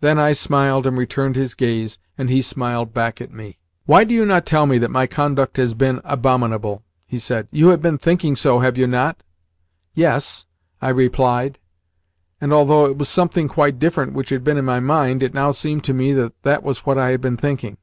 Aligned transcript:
Then 0.00 0.18
I 0.18 0.32
smiled 0.32 0.86
and 0.86 0.96
returned 0.96 1.36
his 1.36 1.52
gaze, 1.52 1.98
and 2.16 2.30
he 2.30 2.40
smiled 2.40 2.94
back 2.94 3.20
at 3.20 3.30
me. 3.30 3.58
"Why 3.84 4.04
do 4.04 4.14
you 4.14 4.24
not 4.24 4.46
tell 4.46 4.64
me 4.64 4.78
that 4.78 4.90
my 4.90 5.06
conduct 5.06 5.58
has 5.58 5.74
been 5.74 6.00
abominable?" 6.02 6.82
he 7.04 7.18
said. 7.18 7.46
"You 7.50 7.68
have 7.68 7.82
been 7.82 7.98
thinking 7.98 8.36
so, 8.36 8.60
have 8.60 8.78
you 8.78 8.86
not?" 8.86 9.22
"Yes," 9.92 10.46
I 10.80 10.88
replied; 10.88 11.58
and 12.40 12.54
although 12.54 12.86
it 12.86 12.96
was 12.96 13.10
something 13.10 13.48
quite 13.48 13.78
different 13.78 14.14
which 14.14 14.30
had 14.30 14.42
been 14.44 14.56
in 14.56 14.64
my 14.64 14.80
mind, 14.80 15.22
it 15.22 15.34
now 15.34 15.50
seemed 15.50 15.84
to 15.84 15.92
me 15.92 16.14
that 16.14 16.42
that 16.42 16.62
was 16.62 16.86
what 16.86 16.96
I 16.96 17.10
had 17.10 17.20
been 17.20 17.36
thinking. 17.36 17.76